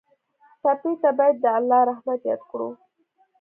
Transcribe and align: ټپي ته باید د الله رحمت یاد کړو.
ټپي 0.61 0.91
ته 1.01 1.09
باید 1.17 1.35
د 1.43 1.45
الله 1.57 1.81
رحمت 1.89 2.19
یاد 2.29 2.41
کړو. 2.49 2.69